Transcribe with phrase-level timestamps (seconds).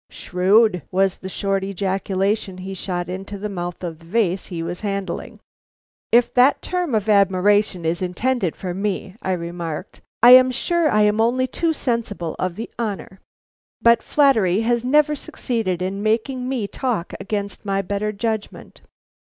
[0.09, 4.81] "Shrewd!" was the short ejaculation he shot into the mouth of the vase he was
[4.81, 5.39] handling.
[6.11, 11.01] "If that term of admiration is intended for me," I remarked, "I am sure I
[11.03, 13.19] am only too sensible of the honor.
[13.79, 18.81] But flattery has never succeeded in making me talk against my better judgment.